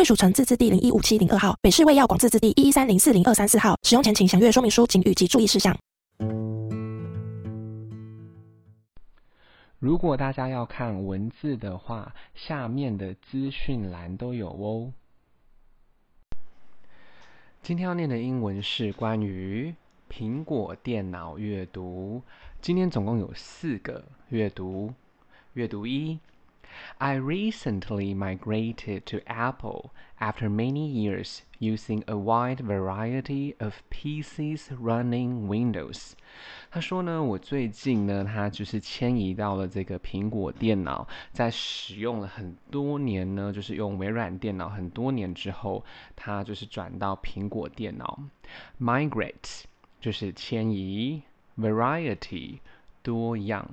[0.00, 3.76] 贵属城自治地零一五七零二号，北市卫药广自治地一一三零四零二三四号。
[3.82, 5.76] 使用前请详阅说明书、警语及注意事项。
[9.78, 14.90] 如果大家要看文字的话，下面的资讯栏都有哦。
[17.62, 19.74] 今天要念的英文是关于
[20.10, 22.22] 苹果电脑阅读。
[22.62, 24.94] 今天总共有四个阅读。
[25.52, 26.18] 阅读一。
[26.98, 36.12] I recently migrated to Apple after many years using a wide variety of PCs running Windows。
[36.70, 45.84] 他说呢，我最近呢，他就是迁移到了这个苹果电脑，在使用了很多年呢，就是用微软电脑很多年之后，
[46.14, 48.20] 他就是转到苹果电脑。
[48.80, 49.62] Migrate
[50.00, 51.22] 就是迁移
[51.58, 52.58] ，variety
[53.02, 53.68] 多样。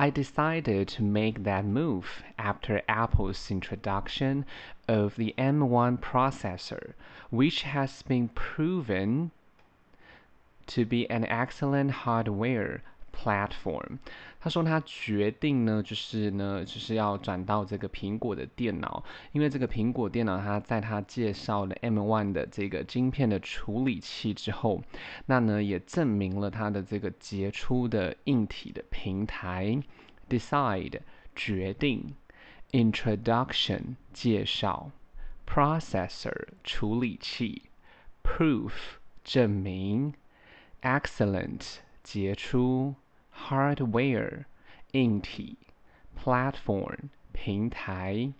[0.00, 4.46] I decided to make that move after Apple's introduction
[4.86, 6.92] of the M1 processor,
[7.30, 9.32] which has been proven
[10.68, 13.98] to be an excellent hardware platform.
[14.48, 24.82] 他说他决定呢，就是呢，就是要转到这个苹果的电脑，因为这个苹果电脑，他在他介绍了 M One 的这个晶片的处理器之后，
[25.26, 29.78] 那呢也证明了它的这个杰出的硬体的平台。
[30.30, 31.00] Decide
[31.36, 32.14] 决定
[32.70, 34.90] ，Introduction 介绍
[35.46, 37.64] ，Processor 处理器
[38.24, 38.72] ，Proof
[39.22, 40.14] 证明
[40.80, 42.94] ，Excellent 杰出。
[43.49, 44.47] Hardware
[44.93, 45.57] 硬体，
[46.17, 48.33] platform 平台。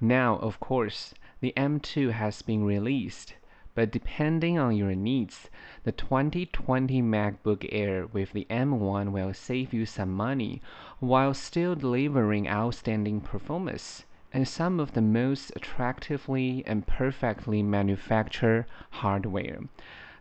[0.00, 3.34] Now, of course, the M2 has been released,
[3.74, 5.48] but depending on your needs,
[5.84, 10.60] the 2020 MacBook Air with the M1 will save you some money
[11.00, 19.60] while still delivering outstanding performance and some of the most attractively and perfectly manufactured hardware.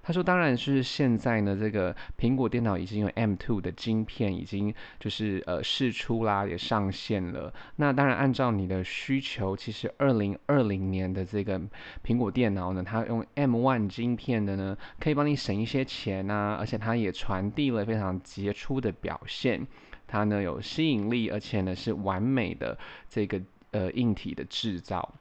[0.06, 7.50] 他说：“当然是现在呢，这个苹果电脑已经有 M2 的晶片，已经就是呃试出啦，也上线了。
[7.76, 11.58] 那当然按照你的需求，其实二零二零年的这个
[12.04, 19.66] 苹果电脑呢，它用 M1 晶片的呢，可以帮你省一些钱啊，而且它也传递了非常杰出的表现。
[20.06, 22.78] 它呢有吸引力，而且呢是完美的
[23.08, 23.40] 这个
[23.70, 25.14] 呃硬体的制造。”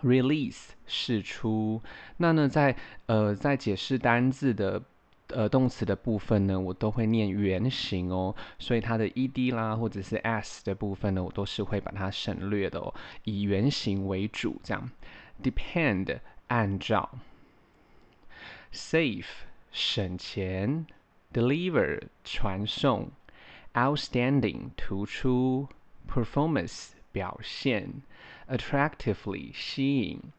[0.00, 1.80] Release 释出，
[2.16, 2.74] 那呢在
[3.06, 4.82] 呃在解释单字的
[5.28, 12.92] 呃动词的部分呢，我都会念原形哦，所以它的 ed 啦或者是 s 的部分呢，我都是会把它省略的哦，
[13.24, 14.90] 以原形为主这样。
[15.42, 17.18] Depend 按照
[18.72, 19.26] ，Save
[19.70, 20.86] 省钱
[21.32, 23.10] ，Deliver 传送
[23.74, 25.68] ，Outstanding 突出
[26.08, 28.02] ，Performance 表现。
[28.51, 30.33] attractively 吸引，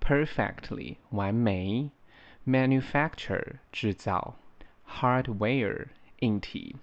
[0.00, 1.90] perfectly 完美，
[2.46, 4.34] manufacture 制造，
[5.00, 5.88] hardware
[6.20, 6.76] 硬体。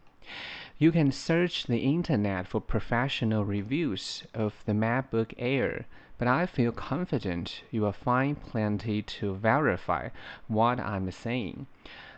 [0.78, 5.85] You can search the internet for professional reviews of the MacBook Air,
[6.18, 10.09] but I feel confident you will find plenty to verify
[10.47, 11.68] what I'm saying.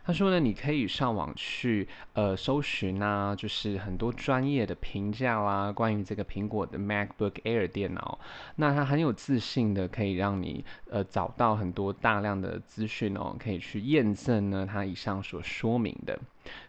[0.09, 8.19] 他说呢，你可以上网去呃搜寻啊，就是很多专业的评价啦，关于这个苹果的 MacBook Air 电脑，
[8.57, 16.19] 那他很有自信的可以让你呃找到很多大量的资讯哦，可以去验证呢他以上所说明的。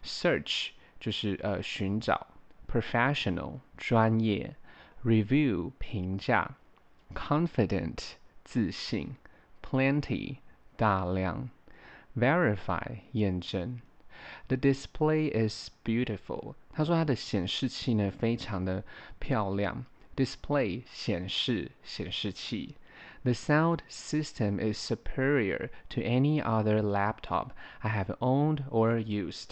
[0.03, 2.28] Search 就是呃寻找
[2.69, 4.53] ，Professional 专业
[5.05, 6.57] ，Review 评价
[7.16, 9.16] ，Confident 自信
[9.64, 10.40] ，Plenty
[10.75, 11.47] 大量。
[12.19, 13.79] Verify 验证
[14.47, 16.55] ，The display is beautiful。
[16.71, 18.83] 他说他的显示器呢非常的
[19.19, 19.85] 漂亮。
[20.16, 22.75] Display 显示显示器。
[23.23, 29.51] The sound system is superior to any other laptop I have owned or used。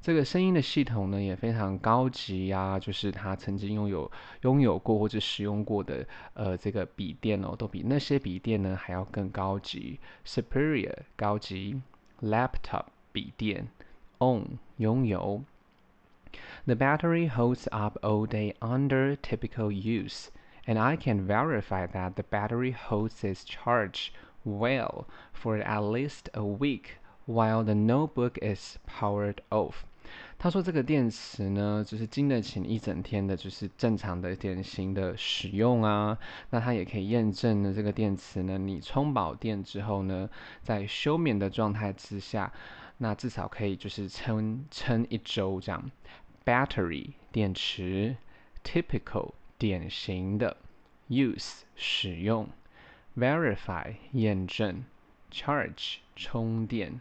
[0.00, 4.10] 这个声音的系统呢也非常高级呀、就是他曾经拥有
[4.40, 10.00] 拥有过或者使用过的呃这个笔电哦，都比那些笔电呢还要更高级。
[10.26, 11.80] Superior 高级。
[12.21, 13.69] Laptop 笔电，
[14.19, 15.43] own 拥有。
[16.65, 20.29] The battery holds up all day under typical use
[20.67, 24.11] and I can verify that the battery holds its charge
[24.43, 29.85] well for at least a week while the notebook is powered off。
[30.42, 36.18] 他说这个电池呢，就是经得起一整天的，就是正常的典型的使用啊。
[36.50, 40.28] 那它也可以验证呢，这个电池呢，你充饱电之后呢，
[40.60, 42.52] 在休眠的状态之下，
[42.98, 45.88] 那至少可以就是撑撑一周这样。
[46.44, 48.16] Battery 电池
[48.64, 50.56] ，typical 典型的
[51.08, 52.48] ，use 使用
[53.16, 54.82] ，verify 验证
[55.30, 57.00] ，charge 充电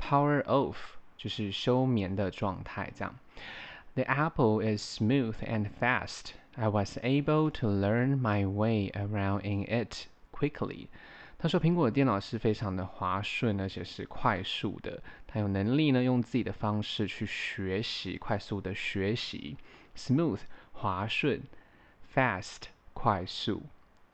[0.00, 0.76] ，power off。
[1.22, 3.14] 就是休眠的状态，这样。
[3.94, 6.32] The apple is smooth and fast.
[6.56, 10.88] I was able to learn my way around in it quickly.
[11.38, 15.00] 他说苹果的电脑是非常的滑顺，而且是快速的。
[15.28, 19.56] 他有能力呢，用自己的方式去学习，快速的学习。
[19.96, 20.40] Smooth
[20.72, 21.42] 滑顺
[22.12, 23.62] ，fast 快速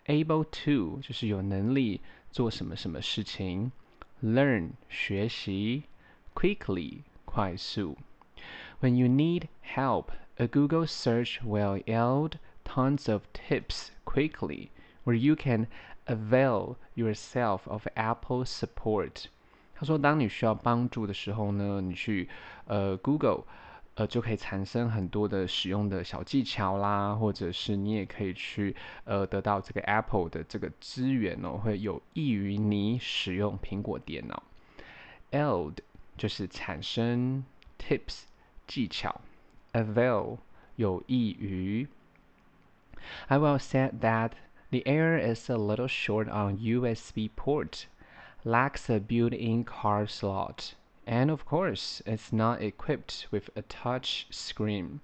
[0.05, 3.73] ，able to 就是有能力做什么什么事情。
[4.23, 5.85] Learn 学习。
[6.38, 7.98] Quickly 快速。
[8.82, 10.08] When you need help,
[10.38, 12.34] a Google search will yield
[12.66, 14.70] tons of tips quickly,
[15.06, 15.68] where you can
[16.06, 19.26] avail yourself of Apple support.
[19.76, 22.28] 他说，当你需要帮助的时候呢，你去
[22.66, 23.44] 呃 Google
[23.96, 28.76] 呃就可以产生很多的使用的小技巧啦，或者是你也可以去
[29.06, 34.44] 呃得到这个 Apple 的这个资源哦，会有益于你使用苹果电脑。
[35.32, 35.78] yield
[36.18, 37.44] 就是产生
[37.78, 38.24] tips
[38.66, 39.22] 技巧，
[39.74, 40.40] avail
[40.76, 41.88] 有益于。
[43.28, 44.32] I will say that
[44.72, 47.86] the air is a little short on USB port,
[48.44, 50.74] lacks a built-in card slot,
[51.06, 55.02] and of course, it's not equipped with a touch screen.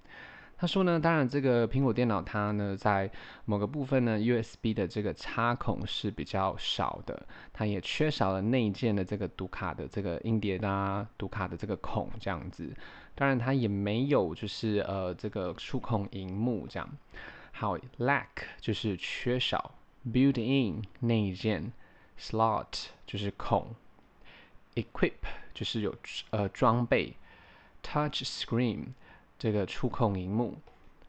[0.65, 3.07] 他说呢，当然这个苹果电脑它呢，在
[3.45, 7.23] 某个部分呢，USB 的这个插孔是比较少的，
[7.53, 12.67] 它也缺少了内建的这个读卡的这个硬碟啊，读卡的这个孔这样子。
[13.13, 16.89] 当然它也没有就是呃这个触控荧幕这样。
[17.51, 18.25] 好，lack
[18.59, 19.75] 就是缺少
[20.11, 21.71] ，built-in 内建
[22.19, 23.67] ，slot 就是孔
[24.73, 25.13] ，equip
[25.53, 25.95] 就是有
[26.31, 27.13] 呃装备
[27.83, 28.85] ，touch screen。
[29.44, 30.58] 这个触控萤幕。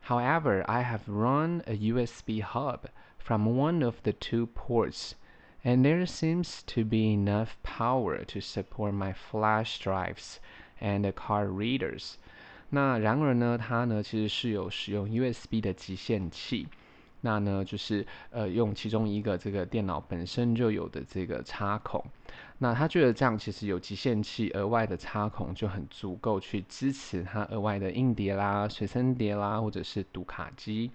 [0.08, 5.14] However, I have run a USB hub from one of the two ports,
[5.64, 10.38] and there seems to be enough power to support my flash drives
[10.80, 12.16] and card readers.
[12.70, 16.68] 那然而呢，它呢其实是有使用 USB 的集线器。
[17.27, 22.03] 那呢，就是呃，用其中一个这个电脑本身就有的这个插孔。
[22.59, 30.93] 那他觉得这样其实有集线器额外的插孔就很足够去支持它额外的硬碟啦、随身碟啦，或者是读卡机。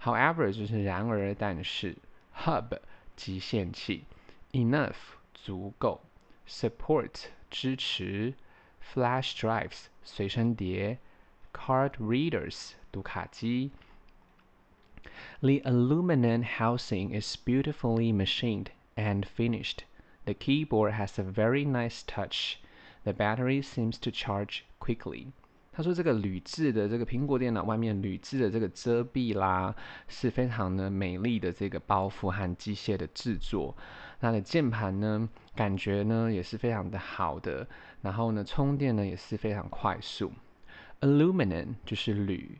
[0.00, 1.96] However，就是然而，但是
[2.44, 2.78] ，hub
[3.16, 4.04] 集线器
[4.52, 4.94] ，enough
[5.34, 6.00] 足够
[6.48, 7.10] ，support
[7.50, 8.32] 支持
[8.94, 10.98] ，flash drives 随身碟
[11.52, 13.72] ，card readers 读卡机。
[15.40, 18.66] The aluminum housing is beautifully machined
[18.96, 19.84] and finished.
[20.24, 22.56] The keyboard has a very nice touch.
[23.04, 25.28] The battery seems to charge quickly.
[25.72, 29.74] 他说这个铝制的这个苹果电脑外面铝制的这个遮蔽啦，
[30.08, 33.76] 是非常的美丽的这个包覆和机械的制作。
[34.18, 37.68] 它的键盘呢，感觉呢也是非常的好的。
[38.00, 40.32] 然后呢，充电呢也是非常快速。
[41.00, 42.58] Aluminum 就是铝。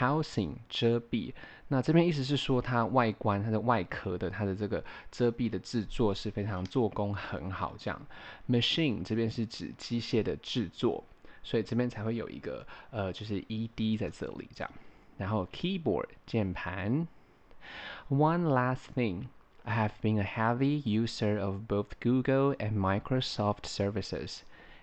[0.00, 1.32] Housing 遮蔽，
[1.69, 7.73] 那这边意思是说它外观、它的外壳的、它的这个遮蔽的制作是非常做工很好。
[7.77, 8.01] 这样，
[8.49, 11.03] machine 这边是指机械的制作，
[11.43, 14.71] 所以这边才会有一个呃，就是 ed 在这里这样。
[15.17, 17.07] 然后 keyboard 键盘。
[18.09, 19.27] One last thing,
[19.63, 24.39] I have been a heavy user of both Google and Microsoft services,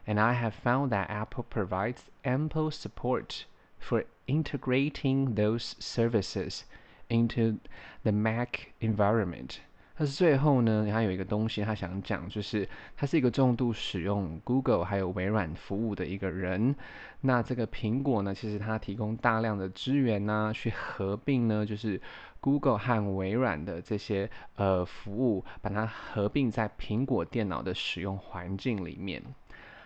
[0.06, 3.44] and I have found that Apple provides ample support
[3.78, 6.61] for integrating those services
[7.09, 7.57] into
[8.03, 9.57] the Mac environment。
[9.95, 16.75] 但是最后呢，还有一个东西他想讲，就是他是一个重度使用 Google 还有微软服务的一个人。
[17.21, 22.01] 那这个苹果呢，其实它提供大量的资源呢、去合并呢，就是
[22.39, 29.21] Google 和微软的这些呃服务，把它合并在苹果电脑的使用环境里面。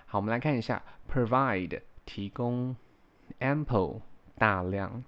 [0.05, 2.75] 好，我们来看一下，provide 提供。
[3.41, 4.01] Ample
[4.36, 5.04] 大量，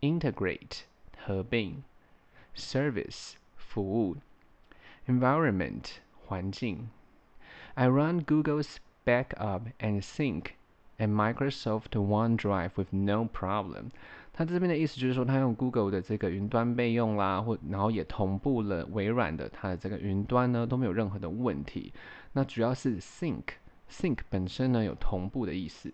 [0.00, 0.80] integrate
[1.24, 1.82] 合并，
[2.54, 4.16] service 服务，
[5.06, 6.88] environment 环境。
[7.74, 10.52] I run Google's backup and sync
[10.98, 13.90] and Microsoft OneDrive with no problem。
[14.32, 21.92] 他这边的意思就是说，他用 Google 的这个云端备用啦，或然后也同步了微软的它的这个云端呢，都没有任何的问题。
[22.32, 25.92] 那主要是 sync，sync 本身呢有同步的意思。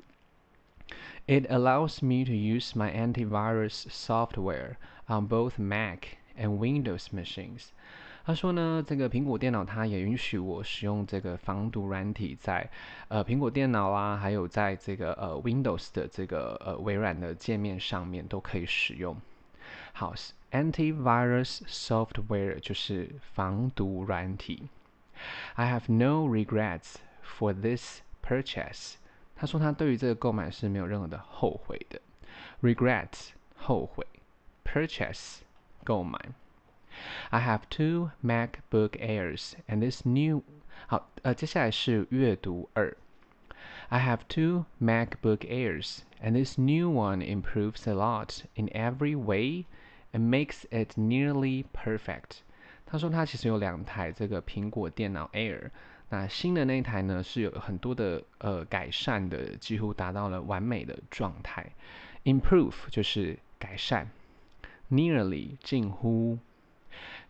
[1.27, 7.69] It allows me to use my antivirus software on both Mac and Windows machines。
[8.27, 12.71] 他说呢，这个苹果电脑它也允许我使用这个防毒软体在，在
[13.09, 19.15] 呃苹果电脑啊，还有在这个呃 Windows 的这个呃微软的界面上面都可以使用。
[19.93, 20.15] 好，
[20.53, 24.69] antivirus software 就是防毒软体。
[25.55, 28.95] I have no regrets for this purchase。
[29.39, 32.01] 他说他对于这个购买是没有任何的后悔的，
[32.63, 34.07] regret 后悔，
[34.65, 35.39] purchase
[35.83, 36.19] 购买。
[37.31, 40.43] I have two MacBook Airs and this new
[40.87, 42.97] 好呃接下来是阅读二。
[43.89, 49.65] I have two MacBook Airs and this new one improves a lot in every way
[50.13, 52.39] and makes it nearly perfect。
[52.87, 55.71] 他说他其实有两台这个苹果电脑 Air。
[56.10, 61.72] 那新的那一台呢，是有很多的呃改善的，几乎达到了完美的状态。
[62.24, 64.10] Improve 就是改善
[64.90, 66.40] ，nearly 近乎。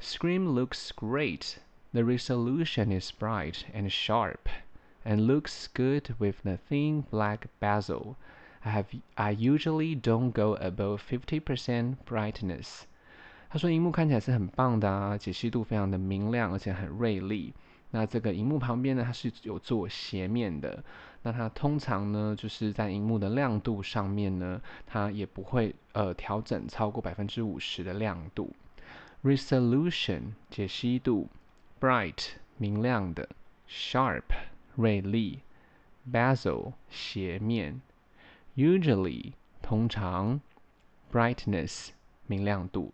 [0.01, 1.57] Screen looks great.
[1.91, 4.48] The resolution is bright and sharp,
[5.03, 8.15] and looks good with the thin black bezel.
[8.62, 12.83] I have I usually don't go above fifty percent brightness.
[13.50, 17.53] 他说，荧幕看起来是很棒的啊，解析度非常的明亮，而且很锐利。
[17.91, 20.84] 那这个荧幕旁边呢，它是有做斜面的。
[21.24, 28.55] 那它通常呢，就是在荧幕的亮度上面呢，它也不会呃调整超过百分之五十的亮度。
[29.24, 31.29] Resolution 解析度
[31.79, 33.27] ，bright 明亮的
[33.67, 34.24] ，sharp
[34.75, 35.39] 锐利
[36.10, 37.81] ，bezel 斜面
[38.55, 40.39] ，usually 通常
[41.12, 41.89] ，brightness
[42.27, 42.93] 明亮度。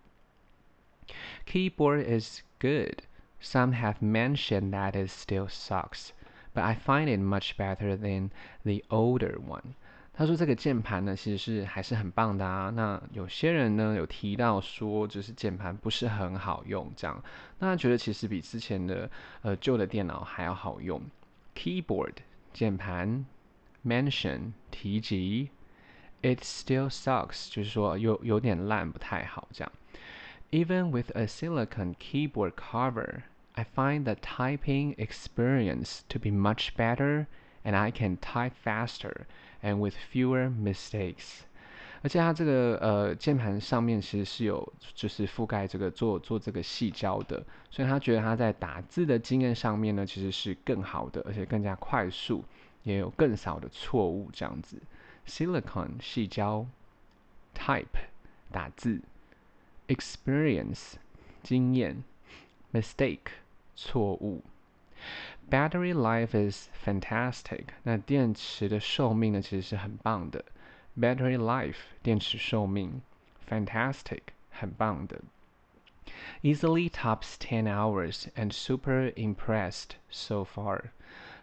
[1.46, 3.04] Keyboard is good.
[3.45, 6.11] Some have mentioned that it still sucks,
[6.53, 8.31] but I find it much better than
[8.65, 9.75] the older one.
[10.13, 12.69] 他说这个键盘呢，其实是还是很棒的啊。
[12.69, 17.23] 那有些人呢有提到说，就是键盘不是很好用，这样。
[17.59, 19.11] 那他觉得其实比之前的
[19.41, 21.01] 呃旧的电脑还要好用。
[21.55, 22.17] Keyboard
[22.53, 23.25] 键盘，
[23.87, 25.49] mention 提及，
[26.21, 29.73] it still sucks 就是说有有点烂，不太好这样。
[30.51, 33.23] Even with a silicone keyboard cover.
[33.55, 37.27] I find the typing experience to be much better,
[37.63, 39.27] and I can type faster
[39.63, 41.41] and with fewer mistakes.
[42.03, 52.43] 而且它这个呃键盘上面其实是有就是覆盖这个做做这个矽胶的，所以他觉得他在打字的经验上面呢，其实是更好的，而且更加快速，
[52.85, 54.79] 也有更少的错误这样子。
[55.27, 56.65] Silicone 矽胶，
[57.55, 58.09] type
[58.51, 59.03] 打字，
[59.89, 60.95] experience
[61.43, 62.03] 经验，
[62.73, 63.19] mistake。
[63.76, 64.44] 错误。
[65.50, 67.66] Battery life is fantastic。
[67.84, 70.44] 那电池的寿命呢，其实是很棒的。
[70.98, 73.02] Battery life，电池寿命
[73.48, 75.22] ，fantastic，很棒的。
[76.42, 80.92] Easily tops ten hours and super impressed so far。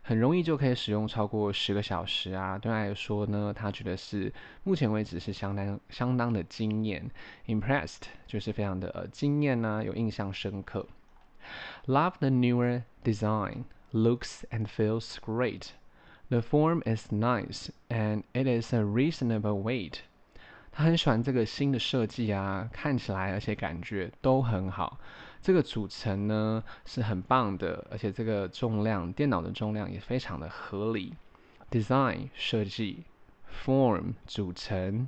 [0.05, 2.59] 很容易就可以使用超过十个小时啊。
[2.59, 4.33] 对他来说呢，他觉得是
[4.65, 7.09] 目前为止是相当相当的惊艳。
[7.47, 10.89] Impressed 就是非常的呃惊艳呢，有印象深刻。
[11.86, 13.66] Love the newer design.
[13.94, 15.72] Looks and feels great.
[16.30, 20.00] The form is nice and it is a reasonable weight.
[20.72, 25.00] 他很喜欢这个新的设计啊，看起来而且感觉都很好。
[25.42, 31.14] 这个组成呢是很棒的，而且这个重量，电脑的重量也非常的合理。
[31.72, 33.06] Design 设计，
[33.50, 35.08] form 组成，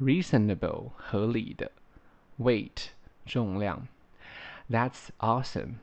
[0.00, 1.70] reasonable 合理的，
[2.38, 2.88] weight
[3.24, 3.86] 重量。
[4.68, 5.80] That's awesome,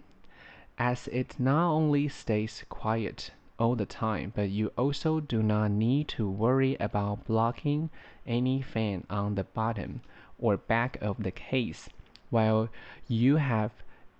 [0.77, 6.07] as it not only stays quiet all the time, but you also do not need
[6.17, 7.89] to worry about blocking
[8.25, 10.01] any fan on the bottom
[10.39, 11.89] or back of the case
[12.29, 12.69] while
[13.07, 13.71] you have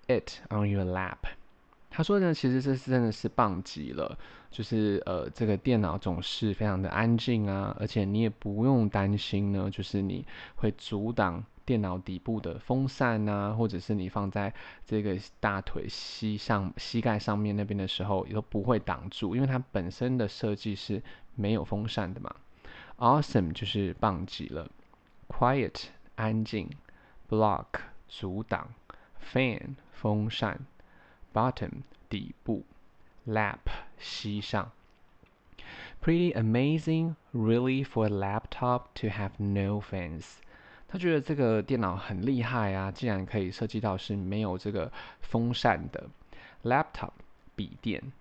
[0.08, 1.27] it on your lap.
[1.89, 4.18] 他说呢，其实这是真的是棒极了，
[4.51, 10.25] 就是呃，这个电脑总是非常的安静啊，而且你也不用担心呢，就是你
[10.56, 11.44] 会阻挡。
[11.64, 14.52] 电脑底部的风扇啊，或者是你放在
[14.85, 21.02] 这个大腿膝上、膝盖上面那边的时候，也都不会挡住，因为它本身的设计是
[21.35, 22.35] 没有风扇的嘛。
[22.99, 24.71] Awesome 就是棒极了
[25.28, 25.85] ，Quiet
[26.16, 26.71] 安静
[27.28, 27.66] ，Block
[28.09, 28.75] 阻挡
[29.33, 30.61] ，Fan 风扇
[31.33, 32.64] ，Bottom 底部
[33.26, 33.59] ，Lap
[33.99, 34.71] 膝上。
[36.00, 40.38] Pretty amazing, really, for a laptop to have no fans.
[40.93, 46.07] 他觉得这个电脑很厉害啊，竟然可以设计到是没有这个风扇的
[46.65, 47.13] laptop
[47.57, 48.13] 笔电。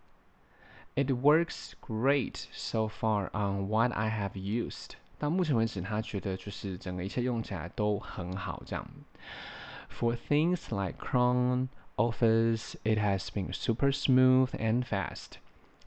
[0.95, 4.91] It works great so far on what I have used.
[5.19, 8.87] 到目前为止，他觉得就是整个一切用起来都很好，这样。
[9.89, 15.31] For things like Chrome, Office, it has been super smooth and fast.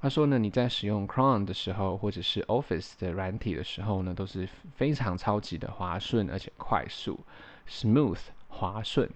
[0.03, 7.19] 他说呢，你在使用 Chrome 的时候，或者是 Office 的软体的时候呢，都是非常超级的滑顺，而且快速。
[7.67, 9.09] Smooth 滑顺，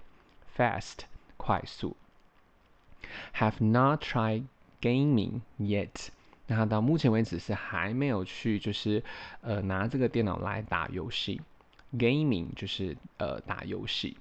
[0.58, 1.00] fast
[1.38, 1.96] 快速。
[3.36, 4.44] Have not tried
[4.82, 6.10] gaming yet，
[6.48, 9.02] 那他到目前为止是还没有去，就是
[9.42, 11.40] 呃拿这个电脑来打游戏。
[11.98, 14.18] Gaming 就是呃打游戏。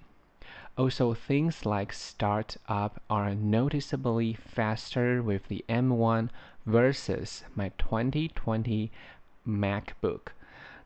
[0.75, 6.29] Also things like start up are noticeably faster with the M1
[6.68, 8.90] versus my 2020
[9.46, 10.22] MacBook。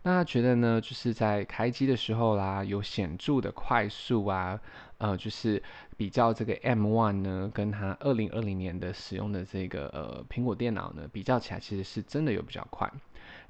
[0.04, 4.60] 那觉得呢，就是在开机的时候啦，有显著的快速啊，
[4.98, 5.62] 呃，就是
[5.96, 12.92] 比较这个 M1 呢，跟他二零二零年的使用的这个呃苹果电脑呢，比较起来，其实是真的有比较快。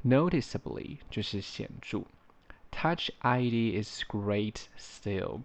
[0.04, 2.02] Noticeably 就是显著
[2.70, 5.40] ，Touch ID is great still。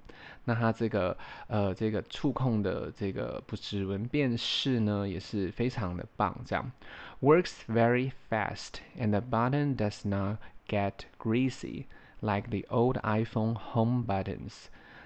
[0.47, 1.15] 那它这个
[1.49, 6.73] 呃这个触控的这个不指纹辨识呢，也是非常的棒，这样
[7.21, 10.39] works very fast and the button does not
[10.69, 11.85] Get greasy
[12.21, 14.65] like the old iPhone home buttons，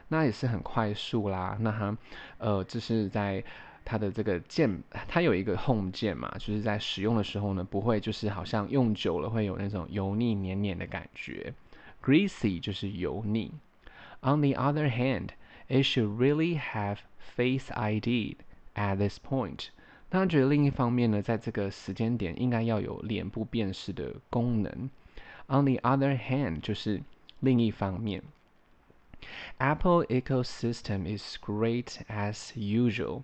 [0.08, 1.58] 那也是很快速啦。
[1.60, 1.94] 那它，
[2.38, 3.44] 呃，就是在
[3.84, 11.52] 它的这个键，它有一个 home 键嘛，就是在使用的时候呢，不会就是好像用久了会有那种油腻黏黏的感觉。
[12.02, 13.52] Greasy 就是油腻。
[14.22, 15.30] On the other hand,
[15.68, 18.36] it should really have Face ID
[18.74, 19.68] at this point。
[20.10, 24.90] 那他觉得另一方面呢，在这个时间点应该要有脸部辨识的功能。
[25.46, 27.00] On the other hand，就是
[27.38, 28.22] 另一方面
[29.58, 33.22] ，Apple ecosystem is great as usual。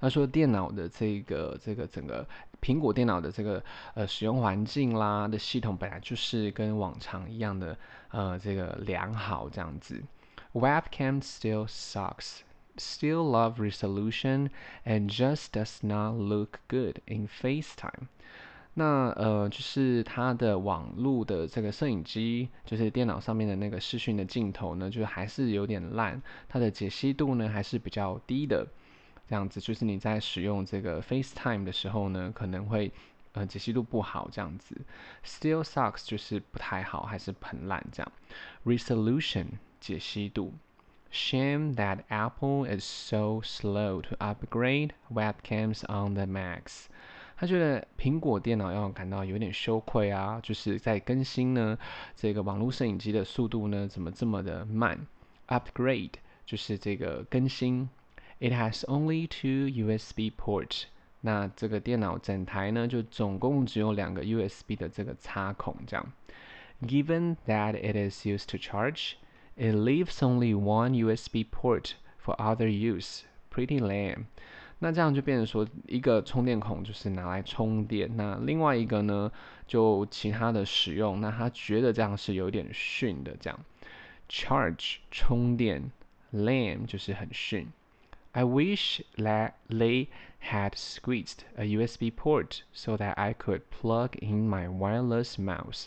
[0.00, 2.26] 他说电脑的这个这个整个
[2.62, 3.62] 苹果电脑的这个
[3.94, 7.76] 呃使用环境啦的系统本来就是跟往常一样的
[8.10, 10.00] 呃这个良好这样子。
[10.54, 12.42] Webcam still sucks,
[12.76, 14.50] still low resolution,
[14.84, 18.08] and just does not look good in FaceTime。
[18.74, 28.64] 那呃，就是它的网络的这个摄影机，就是电脑上面的那个视讯的镜头呢，就还是有点烂，它的解析度呢还是比较低的，
[29.28, 32.92] 这样子，就是你在使用这个 FaceTime 的时候呢，可能会
[33.32, 34.76] 呃解析度不好，这样子。
[35.24, 38.12] Still sucks 就是不太好，还是很烂这样。
[38.64, 39.46] Resolution
[39.79, 40.53] 解析度。
[41.11, 46.85] Shame that Apple is so slow to upgrade webcams on the Macs。
[47.35, 51.77] 他觉得苹果电脑要感到有点羞愧啊，就是在更新呢，
[52.15, 55.05] 这个网络摄影机的速度呢，怎么这么的慢？
[55.47, 56.13] Upgrade
[56.45, 57.89] 就是这个更新。
[58.39, 60.85] It has only two USB ports。
[61.21, 66.11] 那这个电脑整台呢，就总共只有两个 USB 的这个插孔，这样。
[66.81, 69.13] Given that it is used to charge,
[69.57, 73.23] it leaves only one USB port for other use.
[73.49, 74.25] Pretty lame.
[74.79, 79.31] 那这样就变成说，一个充电孔就是拿来充电，那另外一个呢，
[79.65, 81.21] 就其他的使用。
[81.21, 83.33] 那他觉得这样是有点逊的。
[83.39, 83.59] 这样，
[84.27, 85.91] charge 充电，
[86.33, 87.67] lame 就是很逊。
[88.33, 90.07] I wish that they
[90.41, 95.85] had squeezed a USB port so that I could plug in my wireless mouse。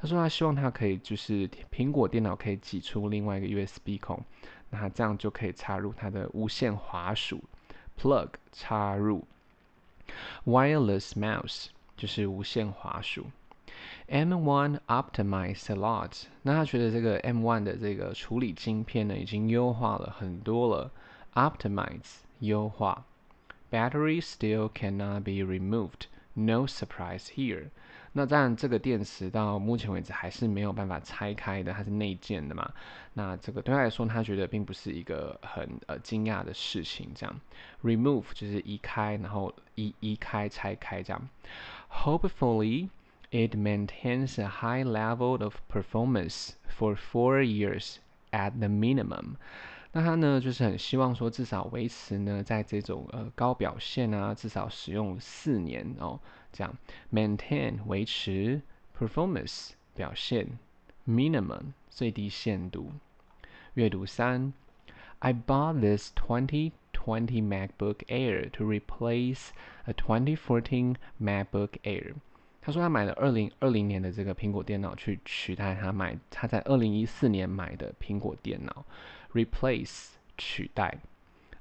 [0.00, 4.24] 他说他希望他可以就是苹果电脑可以挤出另外一个 USB 孔，
[4.70, 7.44] 那这样就可以插入他的无线滑鼠。
[8.00, 9.26] Plug 插入
[10.46, 11.66] ，Wireless Mouse
[11.98, 13.26] 就是无线滑鼠。
[14.08, 20.90] M1 optimized a lot，那他觉得这个 M1 的这个处理晶片呢，已经优化了很多了。
[21.34, 23.04] Optimize 优化
[23.70, 27.68] ，Battery still cannot be removed，no surprise here。
[28.12, 32.68] 那当然，这个电池到目前为止还是没有办法拆开的，它是内建的嘛。
[33.14, 37.08] 那这个对他来说，他觉得并不是一个很呃惊讶的事情。
[37.14, 37.40] 这样
[37.84, 41.28] ，remove 就是移开，然后移移开、拆开这样。
[41.88, 42.88] Hopefully,
[43.30, 47.98] it maintains a high level of performance for four years
[48.32, 49.36] at the minimum.
[49.92, 56.18] 那他呢，就是很希望说，至少维持呢，在这种呃高表现啊，至少使用四年哦。
[56.51, 56.77] 这样，
[57.11, 58.61] maintain 维持，
[58.97, 60.57] performance 表现，
[61.07, 62.91] minimum 最低限度。
[63.73, 64.53] 阅读三，
[65.19, 66.71] I bought this 2020
[67.41, 69.49] MacBook Air to replace
[69.85, 72.13] a 2014 MacBook Air。
[72.61, 78.85] 他说他买了二零二零年的这个苹果电脑去取代他买他在二零一四年买的苹果电脑，
[79.33, 80.99] replace 取代。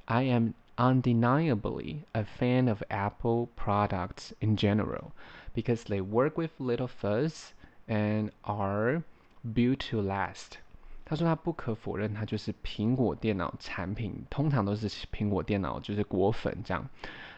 [0.07, 5.13] I am undeniably a fan of Apple products in general
[5.55, 7.53] because they work with little fuzz
[7.87, 9.03] and are
[9.45, 10.59] built to last。
[11.05, 16.89] 他说他不可否认，他就是苹果电脑产品，通常都是苹果电脑就是果粉这样。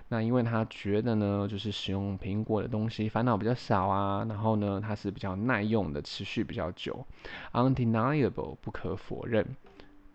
[0.09, 7.05] 那因为他觉得呢，就是使用苹果的东西烦恼比较少啊，然后呢，它是比较耐用的，持续比较久。
[7.53, 9.45] Undeniable 不可否认，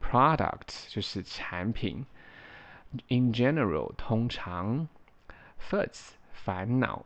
[0.01, 2.05] product 就是产品。
[3.08, 4.88] In general 通常
[5.70, 7.04] First，烦恼。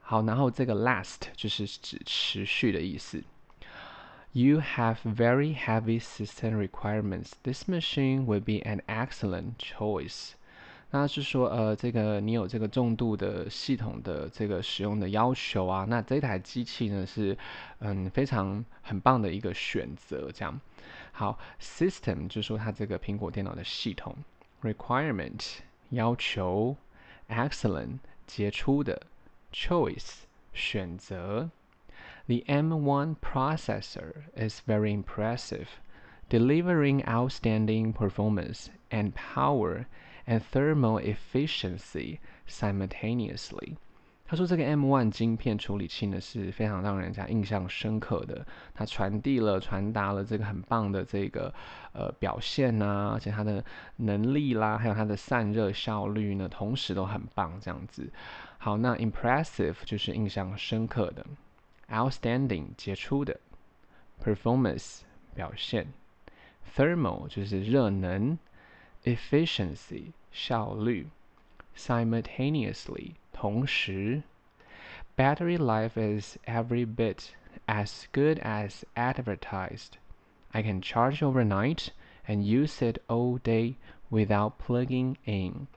[0.00, 3.24] 好，然后这个 last 就是指持续的意思。
[4.32, 7.30] You have very heavy system requirements.
[7.42, 10.32] This machine will be an excellent choice.
[10.90, 17.36] 那是说，呃，这个你有这个重度的系统的这个使用的要求啊，那这台机器呢是，
[17.78, 20.30] 嗯，非常很棒的一个选择。
[20.32, 20.60] 这样，
[21.12, 24.14] 好，system 就是说它这个苹果电脑的系统
[24.63, 25.57] ，requirement
[25.89, 26.77] 要求，
[27.27, 29.01] excellent 杰出的，
[29.51, 30.19] choice
[30.53, 31.49] 选择。
[32.27, 35.67] The M1 processor is very impressive,
[36.29, 39.85] delivering outstanding performance and power.
[40.27, 43.77] And thermal efficiency simultaneously。
[44.26, 51.52] 他说这个 M1 晶片处理器呢是非常让人家印象深刻的，它传递了、传达了这个很棒的这个
[51.92, 53.64] 呃表现呐、啊，而且它的
[53.96, 58.10] 能力啦，还有它的散热效率呢，同时都很棒这样子。
[58.58, 61.26] 好，那 impressive 就是印象深刻的
[61.90, 63.38] ，outstanding 杰出的
[64.22, 65.00] ，performance
[65.34, 65.86] 表现
[66.74, 68.38] ，thermal 就是热能。
[69.04, 71.06] efficiency 效率
[71.76, 74.23] ，simultaneously 同时，
[75.15, 77.29] battery life is every bit
[77.67, 79.93] as good as advertised.
[80.51, 81.89] I can charge overnight
[82.27, 83.75] and use it all day
[84.09, 85.67] without plugging in.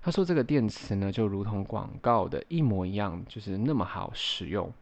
[0.00, 4.72] 他说这个电池呢就如同广告的一模一样，就是那么好使用。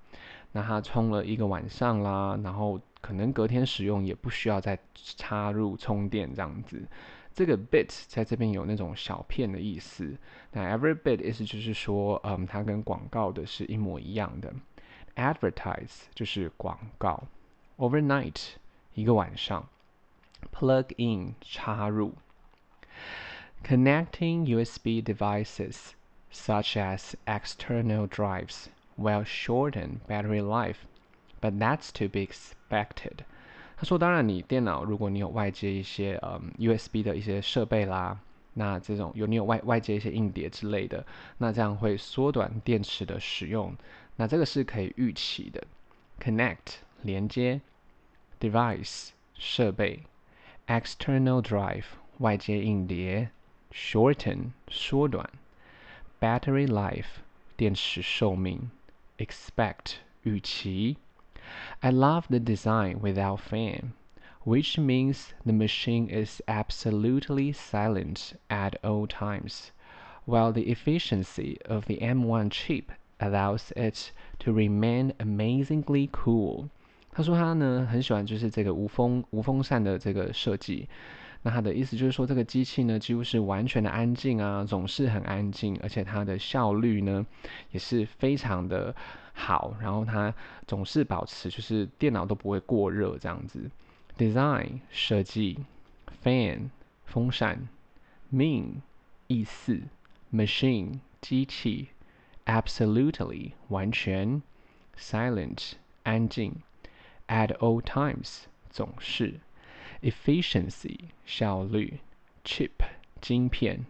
[0.53, 6.83] 那他充了一个晚上啦，然后可能隔天使用也不需要再插入充电这样子。
[7.35, 10.17] 这个 bit 在这边有那种小片的意思，
[10.53, 14.53] 那 every bit 意思就是说，嗯，它跟广告的是一模一样的。
[15.17, 17.25] Advertise 就是广告，
[17.79, 18.53] overnight
[18.95, 19.69] 一个晚上，
[20.53, 22.15] plug in 插入，
[23.65, 25.91] connecting USB devices
[26.33, 28.67] such as external drives
[28.97, 30.87] will shorten battery life,
[31.41, 33.25] but that's to be expected.
[33.78, 38.18] 他说：“当然，你电脑如果你有外接一些嗯 USB 的一些设备啦，
[38.54, 41.06] 那这种有你有外外接一些硬碟之类的，
[41.38, 43.76] 那这样会缩短电池的使用。
[44.16, 45.62] 那这个是可以预期的。
[46.22, 47.60] Connect 连接
[48.40, 50.04] ，device 设备
[50.68, 51.84] ，external drive
[52.20, 53.30] 外接硬碟
[53.74, 55.30] ，shorten 缩短
[56.22, 57.20] ，battery life
[57.58, 58.72] 电池寿命
[59.18, 60.96] ，expect 预期。”
[61.83, 63.93] I love the design without fan,
[64.45, 69.71] which means the machine is absolutely silent at all times,
[70.27, 76.69] while the efficiency of the M1 chip allows it to remain amazingly cool.
[77.13, 80.89] 他说他呢很喜欢就是这个无风无风扇的这个设计。
[81.43, 87.25] 那他的意思就是说，这个机器呢几乎是完全的安静啊，总是很安静，而且它的效率呢
[87.71, 88.95] 也是非常的
[89.36, 90.34] 好，然后它
[90.66, 93.70] 总是保持就是电脑都不会过热这样子。
[94.18, 95.60] Design 设计
[96.24, 96.70] ，Fan
[97.06, 97.68] 风扇
[98.34, 98.76] ，Mean
[99.28, 99.82] 意思
[100.34, 101.90] ，Machine 机器
[102.46, 104.42] ，Absolutely 完全
[104.98, 106.56] ，Silent 安静
[107.28, 109.42] ，At all times 总是。
[110.02, 112.00] Efficiency 效率
[112.44, 112.72] ，Chip
[113.20, 113.86] 晶片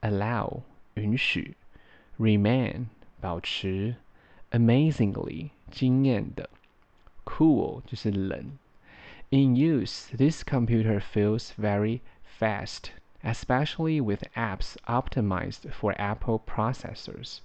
[0.00, 0.62] ，Allow
[0.94, 1.56] 允许
[2.18, 2.86] ，Remain
[3.20, 3.94] 保持
[4.51, 6.49] ，Amazingly 惊艳的，
[7.25, 8.57] Cool 就是冷。
[9.29, 11.99] In use, this computer feels very
[12.39, 17.39] fast, especially with apps optimized for Apple processors.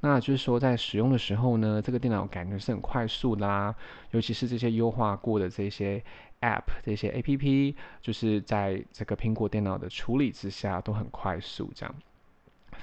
[0.00, 3.74] 那就是说，在使用的时候呢，这个电脑感觉是很快速的啦，
[4.10, 6.02] 尤其是这些优化过的这些
[6.40, 11.94] App、这些 APP，就是在这个苹果电脑的处理之下都很快速，这样。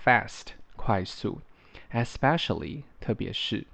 [0.05, 1.41] Fast 快速
[1.91, 3.65] ，especially 特别是，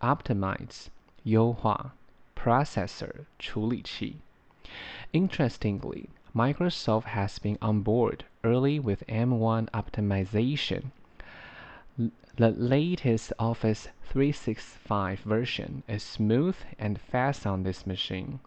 [0.00, 0.86] optimize
[1.24, 1.92] 优化，
[2.34, 4.18] processor 处理器。
[5.12, 10.90] Interestingly, Microsoft has been on board early with M1 optimization.
[12.36, 18.40] The latest Office 365 version is smooth and fast on this machine.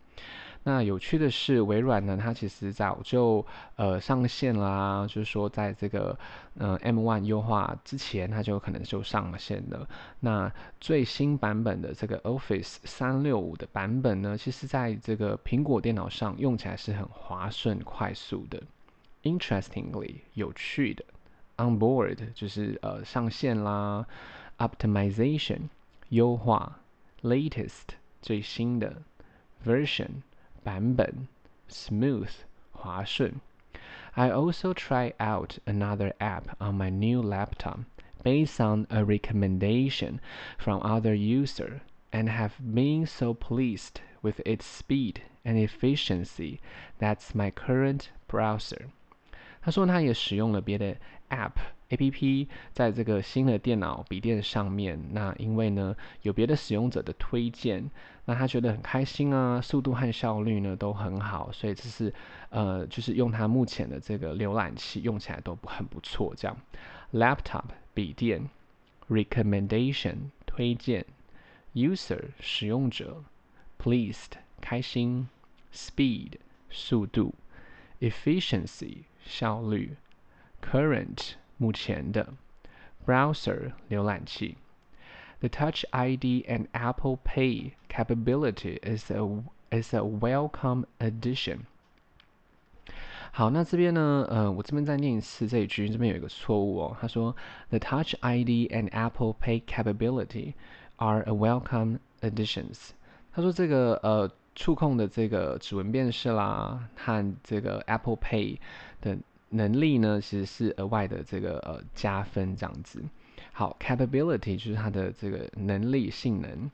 [0.65, 3.45] 那有趣的是，微软呢，它其实早就
[3.75, 6.17] 呃上线啦，就是说在这个
[6.57, 9.89] 呃 M1 优化之前，它就可能就上线了。
[10.21, 18.63] 那最新版本的这个 Office 365的版本呢，其实在这个苹果电脑上用起来是很滑顺、快速的。
[19.25, 21.05] Interestingly，有趣的
[21.57, 24.07] ，Onboard 就是呃上线啦
[24.59, 25.63] ，Optimization
[26.11, 26.79] 优化
[27.23, 29.03] ，Latest 最新的
[29.67, 30.23] Version。
[30.64, 31.28] 版本
[31.70, 32.30] smooth
[32.72, 33.42] 滑顺。
[34.14, 37.82] I also try out another app on my new laptop
[38.24, 40.20] based on a recommendation
[40.58, 46.60] from other user and have been so pleased with its speed and efficiency.
[47.00, 48.90] That's my current browser.
[49.62, 50.98] 他说他也使用了别的
[51.30, 51.54] app。
[51.93, 57.91] A P P 在这个新的电脑笔电上面，那因为呢有别的使用者的推荐，
[58.25, 62.11] 那他觉得很开心啊，速度和效率呢都很好，所以这是
[62.49, 66.33] 呃就是用他目前的这个浏览器用起来都很不错。
[66.35, 66.57] 这样
[67.13, 68.49] ，Laptop 笔电
[69.11, 71.05] ，Recommendation 推荐
[71.75, 73.23] ，User 使用者
[73.79, 74.31] ，Pleased
[74.63, 75.29] 开心
[75.75, 76.37] ，Speed
[76.71, 77.35] 速度
[78.01, 79.97] ，Efficiency 效率
[80.63, 82.34] ，Current 目前的
[83.06, 84.58] browser 浏览器，
[85.40, 89.22] the Touch ID and Apple Pay capability is a
[89.72, 91.60] is a welcome addition。
[93.32, 96.98] 好，那这边呢，呃，我这边再念一次这一句，这边有一个错误哦。
[97.00, 97.36] 他说，
[97.70, 100.54] the Touch ID and Apple Pay capability
[100.98, 102.90] are a welcome additions。
[103.34, 108.58] 他说这个呃触控的这个指纹辨识啦，和这个 Apple Pay
[109.02, 109.18] 的。
[109.52, 113.04] 能力呢，其实是额外的这个呃加分这样子。
[113.54, 116.70] 好，capability 就是它的这个能力性能，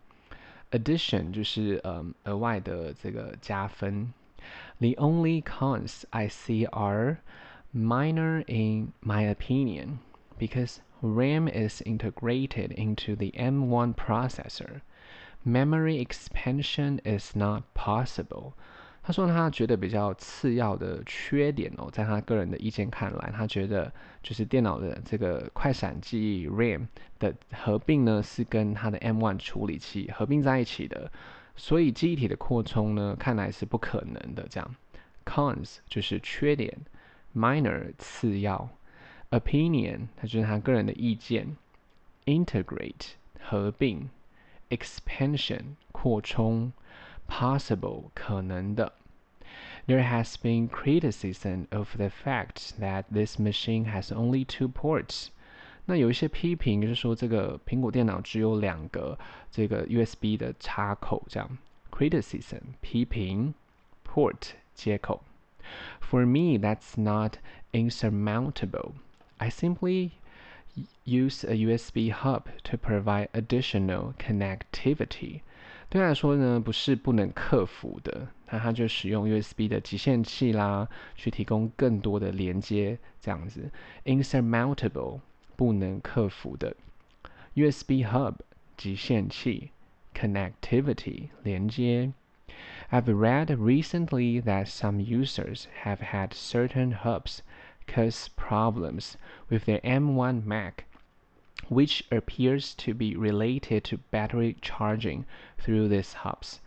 [0.72, 4.14] addition 就是呃额外的这个加分。
[4.80, 7.20] The only cons I see are
[7.74, 10.00] minor in my opinion,
[10.38, 14.82] because RAM is integrated into the M1 processor.
[15.46, 18.54] Memory expansion is not possible.
[19.09, 23.91] 他说他觉得比较次要的缺点哦，在他个人的意见看来，他觉得
[24.23, 26.87] 就是电脑的这个快闪记忆 RAM
[27.19, 31.11] 的合并呢，是跟他的 M1 处理器合并在一起的，
[31.57, 34.47] 所以记忆体的扩充呢，看来是不可能的。
[34.51, 34.75] 这样
[35.25, 36.77] ，cons 就是缺点
[37.35, 38.69] ，minor 次要
[39.31, 41.57] ，opinion 他就是他个人的意见
[42.27, 44.11] ，integrate 合并
[44.69, 46.71] ，expansion 扩充。
[47.31, 48.91] possible 可能的。
[49.88, 55.28] There has been criticism of the fact that this machine has only two ports。
[55.86, 59.18] 那有一些批评就是说，这个苹果电脑只有两个
[59.52, 61.58] 这个 USB 的插口，这样。
[61.92, 63.54] Criticism 批评，
[64.08, 65.22] port 接口。
[66.02, 67.38] For me, that's not
[67.72, 68.94] insurmountable.
[69.38, 70.12] I simply
[71.06, 75.42] use a USB hub to provide additional connectivity.
[75.90, 83.72] 对他来说呢，不是不能克服的， 那他就使用 USB 的集线器啦，去提供更多的连接，这样子。
[84.06, 85.22] Insurmountable
[85.56, 86.76] 不能克服的，
[87.56, 88.36] USB hub
[88.78, 89.72] 集线器，
[90.14, 92.12] connectivity 连接。
[92.92, 97.40] I've read recently that some users have had certain hubs
[97.88, 99.14] cause problems
[99.50, 100.86] with their M1 Mac.
[101.70, 105.24] Which appears to be related to battery charging
[105.58, 106.60] through these hubs。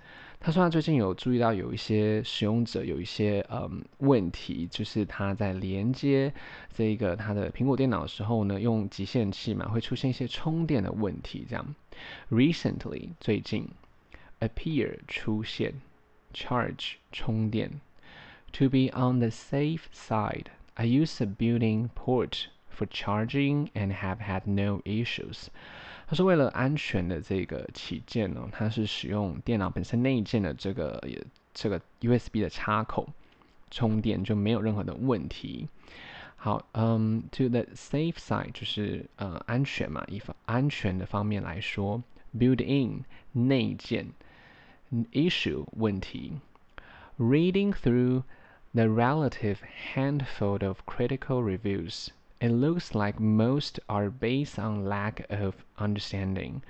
[0.44, 6.34] 他说他最近有注意到有一些使用者有一些嗯问题，就是他在连接
[6.74, 11.46] 这个他的苹果电脑的时候呢，用集线器嘛，会出现一些充电的问题。
[11.48, 11.76] 这样
[12.32, 13.70] ，recently 最近
[14.40, 15.76] ，appear 出现
[16.34, 17.80] ，charge 充电。
[18.54, 22.48] To be on the safe side, I use a built-in port.
[22.74, 25.50] For charging and have had no issues。
[26.11, 33.09] 他说为了安全的这个起见呢，他是使用电脑本身内建的这个也这个 USB 的插口
[33.71, 35.69] 充电，就没有任何的问题。
[36.37, 42.03] 好，嗯，to the safe side 就是呃安全嘛，以方安全的方面来说，
[42.39, 44.07] built in 内建
[45.13, 46.35] issue 问题。
[47.19, 48.23] Reading through
[48.75, 49.57] the relative
[49.95, 52.09] handful of critical reviews。
[52.41, 56.61] It looks like most are based on lack of understanding。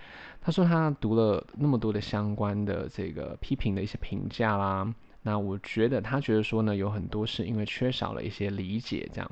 [0.41, 9.31] 他说他读了那么多的相关的这个批评的一些评价啦，那我觉得他觉得说呢，有很多是因为缺少了一些理解这样。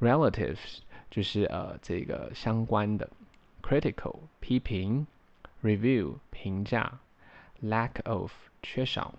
[0.00, 0.58] Relative
[1.10, 3.08] 就是呃这个相关的
[3.62, 5.06] critical 批评，
[5.62, 6.98] review 评价，
[7.62, 8.32] lack of
[8.64, 9.14] 缺少，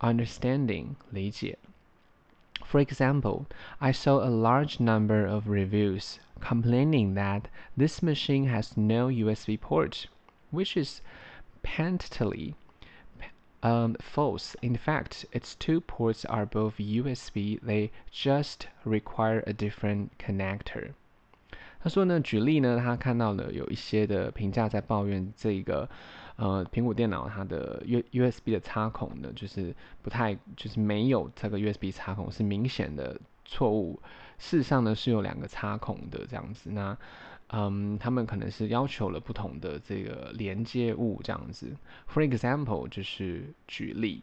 [0.00, 1.56] understanding 理解。
[2.64, 3.46] For example,
[3.80, 10.06] I saw a large number of reviews complaining that this machine has no USB port,
[10.50, 11.00] which is
[11.62, 12.54] patently
[13.62, 14.54] um, false.
[14.62, 17.60] In fact, its two ports are both USB.
[17.60, 20.94] They just require a different connector.
[21.82, 25.88] 他说呢，举例呢，他看到了有一些的评价在抱怨这个，
[26.37, 34.01] 呃，苹果电脑它的 U USB 的插孔呢，就是不太，就是没有这个 USB 插孔是明显的错误。
[34.37, 36.69] 事实上呢，是有两个插孔的这样子。
[36.71, 36.97] 那，
[37.47, 41.73] 嗯，他们可能是要求了不同的这个连接物这样子。
[42.13, 44.21] For example，就是举例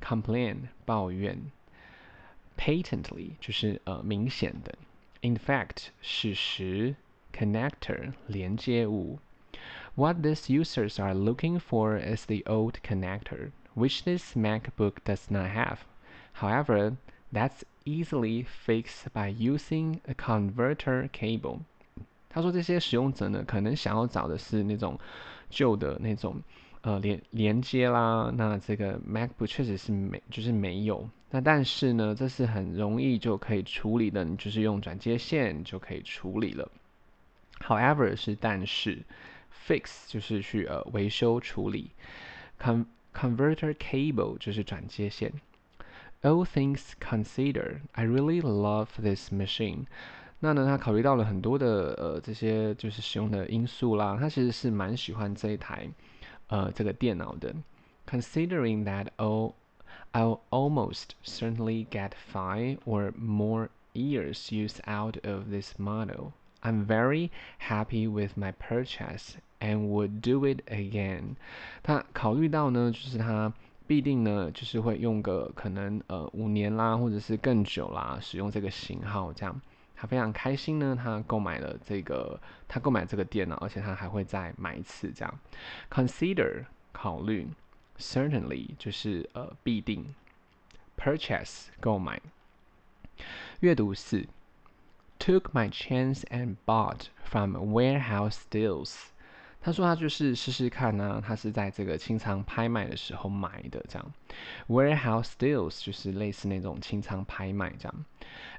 [0.00, 1.38] ，complain 抱怨
[2.56, 4.74] ，patently 就是呃明显的。
[5.20, 6.96] In fact，事实
[7.32, 9.18] ，connector，连接物。
[9.95, 15.79] What these users are looking for is the old connector, which this MacBook does not have.
[16.33, 16.97] However,
[17.31, 21.61] that's easily fixed by using a converter cable.
[22.29, 24.99] 他说这些使用者呢，可能想要找的是那种
[25.49, 26.41] 旧的那种
[26.81, 28.31] 呃连连接啦。
[28.35, 31.09] 那这个 MacBook 确实是没，就是没有。
[31.31, 36.69] 那但是呢，这是很容易就可以处理的，你就是用转接线就可以处理了。
[37.59, 39.03] However 是但是
[39.67, 41.91] ，fix 就是去呃维修处理，
[42.59, 45.33] con converter cable 就是转接线。
[46.21, 49.85] All things considered, I really love this machine。
[50.39, 55.89] 那呢，他考虑到了很多的呃这些就是使用的因素啦，他其实是蛮喜欢这一台
[56.47, 57.55] 呃这个电脑的。
[58.05, 59.53] Considering that all
[60.13, 66.31] I'll almost certainly get five or more years use out of this model.
[66.61, 67.29] I'm very
[67.69, 71.36] happy with my purchase and would do it again.
[71.82, 73.52] 他考虑到呢，就是他
[73.86, 79.60] 必定呢，就是会用个可能呃五年啦，或者是更久啦，使用这个型号这样。
[79.94, 85.38] 他非常开心呢，他购买了这个，他购买这个电脑，而且他还会再买一次这样。
[85.88, 87.48] Consider 考虑。
[87.98, 90.14] Certainly 就是呃必定
[90.96, 92.20] ，purchase 购买。
[93.60, 94.26] 阅读四
[95.20, 98.94] ，took my chance and bought from warehouse deals。
[99.62, 104.12] 他说他就是试试看呢、他是在这个清仓拍卖的时候买的这样。
[104.68, 108.04] Warehouse deals 就是类似那种清仓拍卖这样。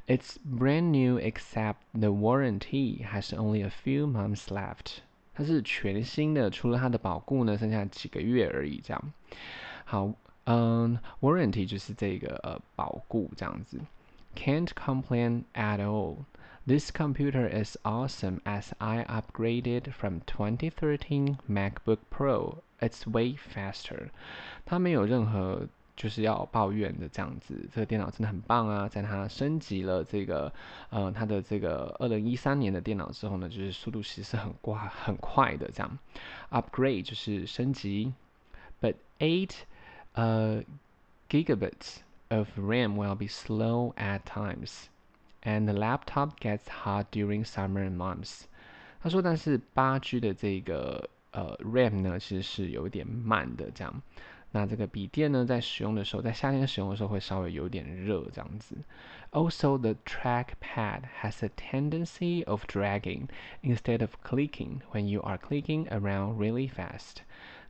[0.07, 4.99] It's brand new except the warranty has only a few months left。
[5.35, 8.79] 它是全新的，除了它的保固呢，剩下几个月而已。
[8.83, 9.13] 这样，
[9.83, 10.13] 好，
[10.45, 13.79] 嗯，warranty 就是这个呃保固这样子。
[14.35, 16.17] Can't complain at all.
[16.66, 22.58] This computer is awesome as I upgraded from 2013 MacBook Pro.
[22.80, 24.10] It's way faster.
[24.64, 25.68] 它没有任何。
[25.98, 28.88] 就是要抱怨的这样子，这个电脑真的很棒啊！
[28.88, 30.52] 在它升级了这个，
[30.90, 35.98] 呃，它的这个二零一三年的电脑之后呢，就是速度其实是很快很快的这样。
[36.52, 38.12] Upgrade 就是升级，
[38.80, 39.50] but eight
[40.12, 40.62] 呃
[41.28, 41.96] gigabits
[42.28, 44.84] of RAM will be slow at times,
[45.42, 48.42] and the laptop gets hot during summer months。
[49.00, 54.02] 他说，但是八 G 的这个呃 RAM 呢，其实是有点慢的这样。
[54.50, 58.76] 那这个笔电呢，在使用的时候，在夏天使用的时候会稍微有点热这样子。
[59.30, 63.28] Also, the trackpad has a tendency of dragging
[63.62, 67.18] instead of clicking when you are clicking around really fast。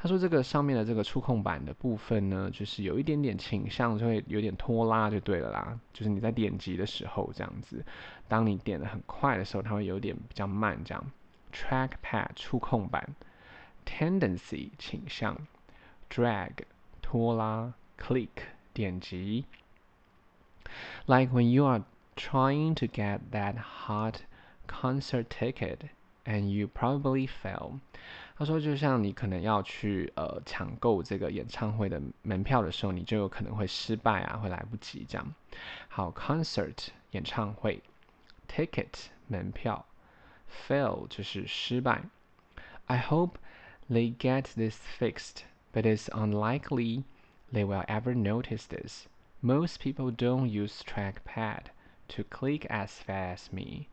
[0.02, 5.78] 他说这个上面的这个触控板的部分呢，就是有一点点倾向，就会有点拖拉就对了啦。
[5.92, 7.84] 就是你在点击的时候这样子，
[8.28, 11.04] 当你点得很快的时候，它会有点比较慢这样。
[11.52, 13.14] Trackpad 触控板，
[13.84, 15.36] tendency 倾向，
[16.10, 16.50] drag。
[17.00, 18.28] 拖拉，click
[18.74, 19.46] 点击，
[21.06, 21.82] like when you are
[22.16, 24.16] trying to get that hot
[24.66, 25.78] concert ticket
[26.26, 27.80] and you probably fail。
[28.36, 35.34] 他说，就像你可能要去呃抢购这个演唱会的门票的时候，你就有可能会失败啊，会来不及这样。
[35.88, 37.82] 好，concert 演唱会，
[38.48, 39.84] ticket 门票，
[40.68, 42.02] fail 就是失败。
[42.86, 43.32] I hope
[43.90, 45.42] they get this fixed.
[45.70, 47.04] But it's unlikely
[47.52, 49.06] they will ever notice this.
[49.40, 51.64] Most people don't use trackpad
[52.08, 53.86] to click as fast as me.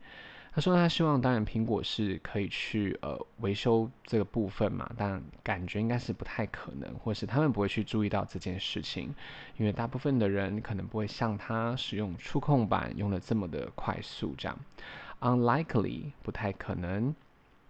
[0.53, 9.15] 他说他希望，当然苹果是可以去呃维修这个部分嘛，但感觉应该是不太可能，或是他们不会去注意到这件事情，
[9.57, 14.59] 因为大部分的人可能不会像他使用触控板用的这么的快速这样。
[15.21, 17.15] Unlikely 不太可能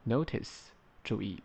[0.07, 0.69] ，notice
[1.03, 1.43] 注意。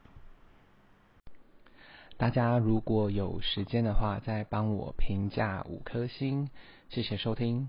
[2.16, 6.48] 大家如果有时间的话，再帮我评价五颗星，
[6.88, 7.68] 谢谢收听。